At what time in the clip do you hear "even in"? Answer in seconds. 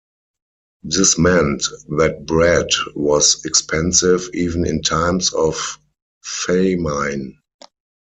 4.33-4.81